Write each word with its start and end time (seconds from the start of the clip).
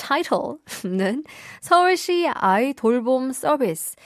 title는 0.00 1.24
서울시 1.60 2.26
아이 2.32 2.72
돌봄 2.72 3.32
서비스 3.32 3.96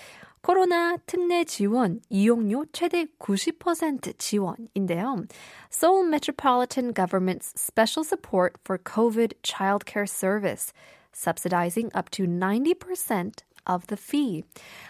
코로나 0.43 0.97
특례 1.07 1.45
지원 1.45 2.01
이용료 2.11 2.67
최대 2.73 3.07
90% 3.19 4.19
지원인데요. 4.19 5.25
Seoul 5.71 6.07
Metropolitan 6.07 6.93
Government's 6.93 7.55
special 7.57 8.05
support 8.05 8.59
for 8.63 8.77
COVID 8.77 9.35
childcare 9.43 10.07
service, 10.07 10.75
subsidizing 11.13 11.91
up 11.95 12.11
to 12.11 12.27
90% 12.27 13.45
of 13.67 13.87
the 13.87 13.97
fee. 13.97 14.43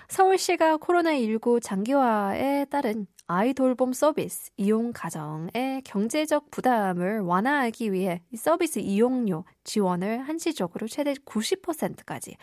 서울시가 0.09 0.79
코로나19 0.79 1.63
장기화에 1.63 2.65
따른 2.65 3.07
아이 3.27 3.55
돌봄 3.55 3.95
서비스 3.95 4.51
이용 4.59 4.93
가정의 4.93 5.81
경제적 5.85 6.51
부담을 6.51 7.21
완화하기 7.21 7.91
위해 7.91 8.21
이 8.31 8.37
서비스 8.37 8.81
이용료 8.81 9.45
지원을 9.65 10.29
한시적으로 10.29 10.87
최대 10.89 11.15
90%까지 11.15 12.37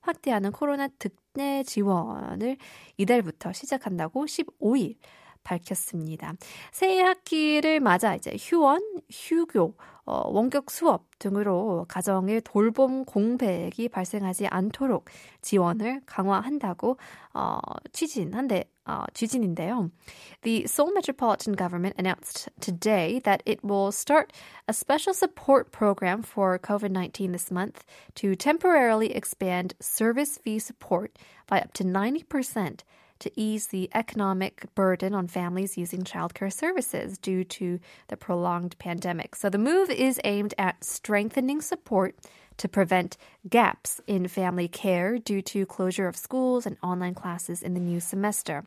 확대하는 0.00 0.52
코로나 0.52 0.86
특례 0.86 1.64
지원을 1.64 2.56
이달부터 2.98 3.52
시작한다고 3.52 4.26
15일 4.26 4.94
밝혔습니다. 5.42 6.34
새 6.70 7.00
학기를 7.00 7.80
맞아 7.80 8.14
이제 8.14 8.36
휴원, 8.38 8.80
휴교, 9.10 9.74
어, 10.08 10.26
원격 10.30 10.70
수업 10.70 11.04
등으로 11.18 11.84
가정의 11.86 12.40
돌봄 12.40 13.04
공백이 13.04 13.90
발생하지 13.90 14.46
않도록 14.46 15.04
지원을 15.42 16.00
강화한다고 16.06 16.96
어, 17.34 17.58
취진한데 17.92 18.64
어, 18.86 19.04
취진인데요. 19.12 19.90
The 20.40 20.64
Seoul 20.64 20.94
Metropolitan 20.94 21.54
Government 21.54 21.94
announced 21.98 22.48
today 22.58 23.20
that 23.24 23.42
it 23.44 23.60
will 23.62 23.92
start 23.92 24.32
a 24.66 24.72
special 24.72 25.12
support 25.12 25.72
program 25.72 26.22
for 26.22 26.58
COVID-19 26.58 27.32
this 27.32 27.50
month 27.50 27.84
to 28.14 28.34
temporarily 28.34 29.14
expand 29.14 29.74
service 29.78 30.38
fee 30.38 30.58
support 30.58 31.18
by 31.46 31.60
up 31.60 31.74
to 31.74 31.84
90% 31.84 32.80
to 33.19 33.31
ease 33.35 33.67
the 33.67 33.89
economic 33.93 34.65
burden 34.75 35.13
on 35.13 35.27
families 35.27 35.77
using 35.77 36.03
childcare 36.03 36.51
services 36.51 37.17
due 37.17 37.43
to 37.45 37.79
the 38.09 38.17
prolonged 38.17 38.77
pandemic. 38.79 39.35
So 39.35 39.49
the 39.49 39.57
move 39.57 39.89
is 39.89 40.19
aimed 40.23 40.53
at 40.57 40.83
strengthening 40.83 41.61
support 41.61 42.15
to 42.57 42.67
prevent 42.67 43.17
gaps 43.49 44.01
in 44.07 44.27
family 44.27 44.67
care 44.67 45.17
due 45.17 45.41
to 45.41 45.65
closure 45.65 46.07
of 46.07 46.17
schools 46.17 46.65
and 46.65 46.77
online 46.83 47.15
classes 47.15 47.63
in 47.63 47.73
the 47.73 47.79
new 47.79 47.99
semester. 47.99 48.63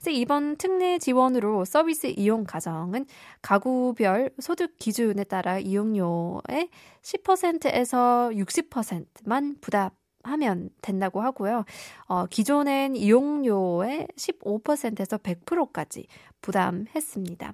그래서 0.00 0.10
이번 0.10 0.56
특례 0.56 0.98
지원으로 0.98 1.64
서비스 1.64 2.12
이용 2.16 2.44
가정은 2.44 3.06
가구별 3.42 4.30
소득 4.38 4.78
기준에 4.78 5.24
따라 5.24 5.58
이용료의 5.58 6.68
10%에서 7.02 8.30
60%만 8.32 9.56
부담 9.60 9.90
하면 10.23 10.69
된다고 10.81 11.21
하고요. 11.21 11.65
어, 12.07 12.25
기존엔 12.25 12.95
이용료의 12.95 14.07
15%에서 14.15 15.17
100%까지 15.17 16.07
부담했습니다. 16.41 17.53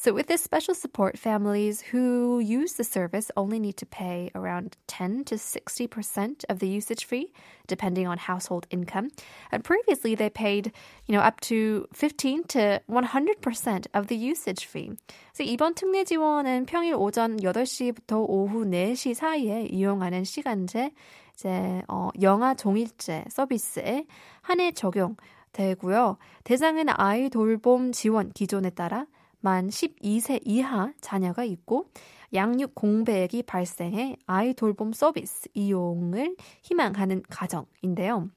So 0.00 0.14
with 0.14 0.28
this 0.28 0.44
special 0.44 0.76
support, 0.76 1.18
families 1.18 1.80
who 1.80 2.38
use 2.38 2.74
the 2.74 2.84
service 2.84 3.32
only 3.36 3.58
need 3.58 3.76
to 3.78 3.86
pay 3.86 4.30
around 4.32 4.76
10 4.86 5.24
to 5.24 5.34
60% 5.34 6.44
of 6.48 6.60
the 6.60 6.68
usage 6.68 7.04
fee, 7.04 7.32
depending 7.66 8.06
on 8.06 8.16
household 8.16 8.68
income. 8.70 9.10
And 9.50 9.64
previously, 9.64 10.14
they 10.14 10.30
paid, 10.30 10.70
you 11.06 11.16
know, 11.16 11.20
up 11.20 11.40
to 11.50 11.88
15 11.94 12.44
to 12.44 12.80
100% 12.88 13.86
of 13.92 14.06
the 14.06 14.16
usage 14.16 14.66
fee. 14.66 14.92
그래서 15.34 15.42
이번 15.42 15.74
특례 15.74 16.04
지원은 16.04 16.66
평일 16.66 16.94
오전 16.94 17.36
8시부터 17.40 18.24
오후 18.28 18.64
4시 18.64 19.14
사이에 19.14 19.64
이용하는 19.64 20.22
시간제 20.22 20.92
이제 21.34 21.82
어, 21.88 22.10
영아 22.22 22.54
종일제 22.54 23.24
서비스에 23.30 24.06
한해 24.42 24.70
적용되고요. 24.72 26.18
대상은 26.44 26.88
아이 26.88 27.30
돌봄 27.30 27.90
지원 27.90 28.30
기존에 28.30 28.70
따라 28.70 29.06
만 29.42 29.68
12세 29.68 30.40
이하 30.44 30.92
자녀가 31.00 31.44
있고 31.44 31.90
양육 32.34 32.74
공백이 32.74 33.44
발생해 33.44 34.16
아이 34.26 34.52
돌봄 34.52 34.92
서비스 34.92 35.48
이용을 35.54 36.36
희망하는 36.62 37.22
가정인데요. 37.28 38.30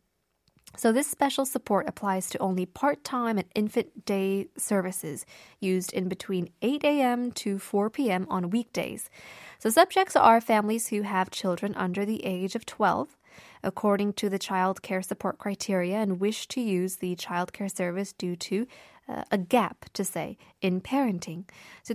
So 0.78 0.94
this 0.94 1.08
special 1.08 1.46
support 1.46 1.86
applies 1.88 2.30
to 2.30 2.40
only 2.40 2.66
part-time 2.66 3.38
and 3.38 3.48
infant 3.56 4.06
day 4.06 4.48
services 4.58 5.26
used 5.60 5.92
in 5.92 6.08
between 6.08 6.50
8 6.62 6.86
a.m. 6.86 7.32
to 7.34 7.60
4 7.60 7.90
p.m. 7.90 8.26
on 8.30 8.50
weekdays. 8.52 9.10
So 9.60 9.70
subjects 9.70 10.16
are 10.16 10.40
families 10.40 10.88
who 10.88 11.02
have 11.02 11.30
children 11.30 11.74
under 11.76 12.06
the 12.06 12.24
age 12.26 12.56
of 12.56 12.66
12 12.66 13.18
according 13.64 14.14
to 14.14 14.30
the 14.30 14.40
child 14.40 14.82
care 14.82 15.02
support 15.02 15.38
criteria 15.38 15.98
and 15.98 16.20
wish 16.20 16.48
to 16.48 16.62
use 16.62 16.98
the 16.98 17.16
child 17.16 17.54
care 17.54 17.70
service 17.70 18.14
due 18.14 18.36
to 18.36 18.66
uh, 18.66 18.95
a 19.09 19.39
gap 19.39 19.87
to 19.93 20.05
say 20.05 20.37
in 20.63 20.81
parenting. 20.81 21.45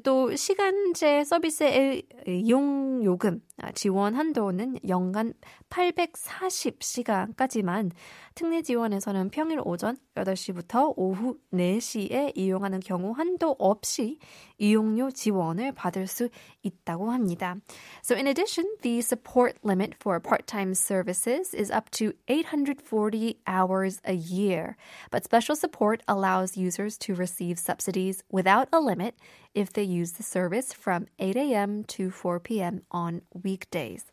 또 0.03 0.35
시간제 0.35 1.23
서비스의 1.25 2.03
이용 2.27 3.03
요금 3.03 3.41
지원 3.73 4.13
한도는 4.15 4.77
연간 4.87 5.33
840시간까지만 5.69 7.91
특례 8.33 8.61
지원에서는 8.61 9.29
평일 9.29 9.59
오전 9.65 9.97
8시부터 10.15 10.93
오후 10.95 11.37
4시에 11.53 12.31
이용하는 12.35 12.79
경우 12.79 13.11
한도 13.11 13.57
없이 13.59 14.17
이용료 14.57 15.11
지원을 15.11 15.73
받을 15.73 16.07
수 16.07 16.29
있다고 16.63 17.11
합니다. 17.11 17.57
So 18.03 18.15
in 18.15 18.27
addition, 18.27 18.65
the 18.81 18.99
support 18.99 19.57
limit 19.63 19.95
for 19.99 20.21
part-time 20.21 20.73
services 20.73 21.53
is 21.53 21.69
up 21.71 21.91
to 21.91 22.13
840 22.29 23.41
hours 23.47 23.99
a 24.07 24.13
year, 24.13 24.77
but 25.11 25.25
special 25.25 25.55
support 25.55 26.01
allows 26.07 26.55
users 26.55 26.97
to 27.01 27.13
receive 27.13 27.59
subsidies 27.59 28.23
without 28.31 28.67
a 28.71 28.79
limit 28.79 29.15
if 29.53 29.73
they 29.73 29.83
use 29.83 30.13
the 30.13 30.23
service 30.23 30.73
from 30.73 31.07
8 31.19 31.35
a.m. 31.35 31.83
to 31.85 32.09
4 32.09 32.39
p.m. 32.39 32.81
on 32.91 33.21
weekdays. 33.43 34.05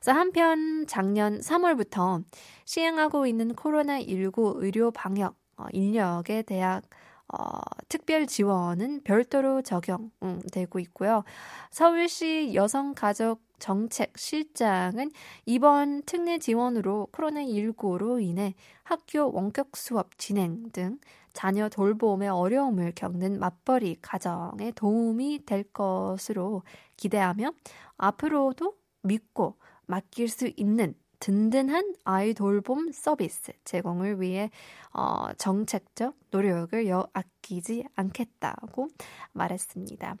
그래서 0.00 0.12
한편 0.12 0.86
작년 0.86 1.40
3월부터 1.40 2.24
시행하고 2.64 3.26
있는 3.26 3.54
코로나19 3.54 4.62
의료 4.62 4.90
방역 4.90 5.36
어, 5.56 5.66
인력에 5.72 6.42
대한 6.42 6.82
어, 7.28 7.60
특별 7.88 8.26
지원은 8.26 9.02
별도로 9.02 9.62
적용되고 9.62 10.78
있고요. 10.80 11.24
서울시 11.70 12.52
여성가족 12.54 13.40
정책 13.58 14.18
실장은 14.18 15.10
이번 15.46 16.02
특례 16.02 16.38
지원으로 16.38 17.08
코로나19로 17.12 18.22
인해 18.22 18.54
학교 18.82 19.32
원격 19.32 19.76
수업 19.76 20.18
진행 20.18 20.70
등 20.70 20.98
자녀 21.34 21.68
돌봄에 21.68 22.28
어려움을 22.28 22.92
겪는 22.94 23.38
맞벌이 23.38 23.98
가정에 24.00 24.72
도움이 24.74 25.44
될 25.44 25.64
것으로 25.64 26.62
기대하며 26.96 27.52
앞으로도 27.98 28.74
믿고 29.02 29.58
맡길 29.86 30.28
수 30.28 30.50
있는 30.56 30.94
든든한 31.20 31.94
아이 32.04 32.34
돌봄 32.34 32.90
서비스 32.92 33.52
제공을 33.64 34.20
위해 34.20 34.50
어, 34.92 35.32
정책적 35.36 36.16
노력을 36.30 36.88
여, 36.88 37.06
아끼지 37.43 37.85
않겠다고 37.95 38.89
말했습니다. 39.33 40.17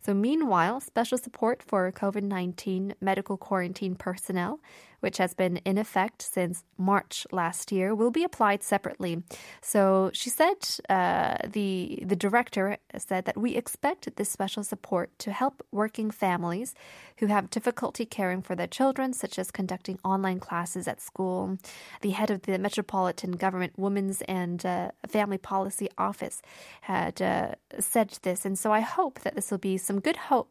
So 0.00 0.14
meanwhile, 0.14 0.80
special 0.80 1.18
support 1.18 1.62
for 1.62 1.90
COVID-19 1.92 2.94
medical 3.00 3.36
quarantine 3.36 3.94
personnel 3.94 4.58
which 5.02 5.18
has 5.18 5.34
been 5.34 5.56
in 5.64 5.78
effect 5.78 6.22
since 6.22 6.64
March 6.78 7.26
last 7.32 7.72
year, 7.72 7.92
will 7.92 8.12
be 8.12 8.22
applied 8.22 8.62
separately. 8.62 9.22
So 9.60 10.10
she 10.14 10.30
said, 10.30 10.58
uh, 10.88 11.38
the 11.44 12.04
the 12.06 12.16
director 12.16 12.78
said 12.96 13.24
that 13.24 13.36
we 13.36 13.56
expect 13.56 14.14
this 14.16 14.30
special 14.30 14.62
support 14.62 15.10
to 15.18 15.32
help 15.32 15.62
working 15.72 16.10
families 16.12 16.74
who 17.18 17.26
have 17.26 17.50
difficulty 17.50 18.06
caring 18.06 18.42
for 18.42 18.54
their 18.54 18.68
children, 18.68 19.12
such 19.12 19.38
as 19.38 19.50
conducting 19.50 19.98
online 20.04 20.38
classes 20.38 20.86
at 20.86 21.00
school. 21.00 21.58
The 22.00 22.10
head 22.10 22.30
of 22.30 22.42
the 22.42 22.58
Metropolitan 22.58 23.32
Government 23.32 23.72
Women's 23.76 24.22
and 24.22 24.64
uh, 24.64 24.92
Family 25.08 25.38
Policy 25.38 25.88
Office 25.98 26.42
had 26.82 27.20
uh, 27.22 27.54
said 27.78 28.10
this, 28.22 28.44
and 28.44 28.58
so 28.58 28.72
I 28.72 28.80
hope 28.80 29.20
that 29.20 29.34
this 29.34 29.50
will 29.50 29.58
be 29.58 29.78
some 29.78 30.00
good 30.00 30.16
hope 30.16 30.48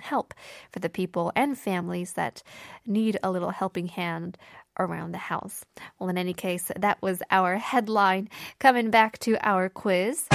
help 0.00 0.34
for 0.70 0.80
the 0.80 0.88
people 0.88 1.32
and 1.36 1.56
families 1.56 2.14
that 2.14 2.42
need 2.86 3.18
a 3.22 3.30
little 3.30 3.50
helping 3.50 3.86
hand 3.86 4.36
around 4.78 5.12
the 5.12 5.18
house. 5.18 5.64
Well, 5.98 6.08
in 6.08 6.18
any 6.18 6.34
case, 6.34 6.70
that 6.74 7.00
was 7.00 7.22
our 7.30 7.56
headline. 7.56 8.28
Coming 8.58 8.90
back 8.90 9.18
to 9.20 9.36
our 9.46 9.68
quiz. 9.68 10.26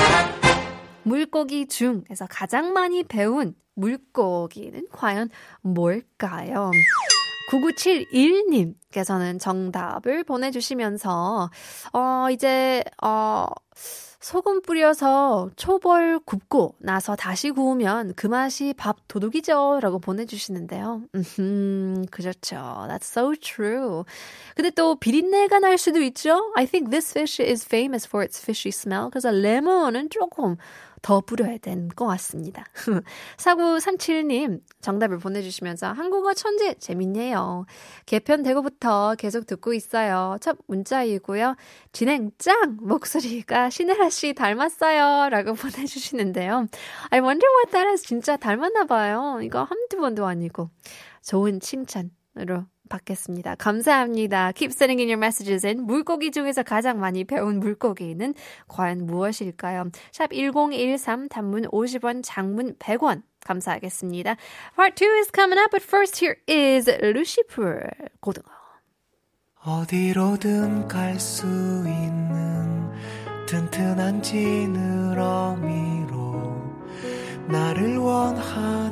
물고기 1.04 1.68
중에서 1.68 2.28
가장 2.30 2.74
많이 2.74 3.04
배운 3.04 3.56
물고기는 3.76 4.88
과연 4.92 5.30
뭘까요? 5.62 6.72
9971님께서는 7.50 9.40
정답을 9.40 10.26
보내주시면서, 10.26 11.50
어, 11.94 12.28
이제, 12.30 12.84
어, 13.02 13.46
소금 14.23 14.63
뿌려서 14.63 15.51
초벌 15.57 16.21
굽고 16.21 16.77
나서 16.79 17.17
다시 17.17 17.51
구우면 17.51 18.15
그 18.15 18.29
맛이 18.29 18.73
밥 18.77 18.97
도둑이죠. 19.09 19.81
라고 19.83 19.99
보내주시는데요. 19.99 21.03
음, 21.41 22.05
그렇죠. 22.09 22.57
That's 22.89 23.03
so 23.03 23.35
true. 23.35 24.05
근데 24.55 24.71
또 24.71 24.95
비린내가 24.95 25.59
날 25.59 25.77
수도 25.77 26.01
있죠. 26.03 26.53
I 26.55 26.67
think 26.67 26.91
this 26.91 27.11
fish 27.11 27.43
is 27.43 27.67
famous 27.67 28.07
for 28.07 28.25
its 28.25 28.41
fishy 28.41 28.71
smell. 28.71 29.11
그래서 29.11 29.33
레몬은 29.33 30.09
조금 30.11 30.57
더 31.03 31.21
뿌려야 31.21 31.59
되는 31.59 31.89
것 31.89 32.07
같습니다. 32.07 32.65
4937님 33.37 34.61
정답을 34.81 35.19
보내주시면서 35.19 35.93
한국어 35.93 36.33
천재 36.33 36.75
재밌네요. 36.75 37.67
개편되고부터 38.07 39.17
계속 39.17 39.47
듣고 39.47 39.75
있어요. 39.75 40.37
첫 40.41 40.57
문자이고요. 40.69 41.57
진행 41.93 42.31
짱! 42.39 42.79
목소리가 42.81 43.69
신혜라 43.71 44.11
씨 44.11 44.33
닮았어요. 44.33 45.29
라고 45.29 45.55
보내주시는데요. 45.55 46.67
I 47.11 47.21
wonder 47.21 47.49
what 47.59 47.73
that 47.73 47.89
is. 47.91 48.03
진짜 48.03 48.37
닮았나 48.37 48.85
봐요. 48.85 49.41
이거 49.43 49.65
한두 49.65 49.99
번도 49.99 50.25
아니고. 50.25 50.71
좋은 51.23 51.61
칭찬 51.61 52.11
으로 52.39 52.65
받겠습니다. 52.89 53.57
감사합니다. 53.57 54.53
Keep 54.53 54.73
sending 54.73 55.01
in 55.01 55.09
your 55.09 55.19
messages 55.19 55.67
in. 55.67 55.83
물고기 55.83 56.31
중에서 56.31 56.63
가장 56.63 56.99
많이 56.99 57.25
배운 57.25 57.61
물고기는 57.61 58.35
과연 58.69 59.05
무엇일까요? 59.07 59.91
샵 60.13 60.33
1013 60.33 61.29
단문 61.29 61.65
50원, 61.69 62.23
장문 62.25 62.77
100원. 62.79 63.23
감사하겠습니다. 63.45 64.37
Part 64.77 65.05
2 65.05 65.11
is 65.19 65.31
coming 65.35 65.61
up, 65.61 65.71
but 65.71 65.85
first 65.85 66.25
here 66.25 66.37
is 66.49 66.89
Lucifer 67.03 67.89
고등어. 68.21 68.47
어디로든 69.65 70.89
갈 70.89 71.19
수 71.21 71.47
있는 71.47 72.91
튼튼한 73.47 74.23
지느러미로 74.23 75.63
나를 77.49 77.99
원하 77.99 78.91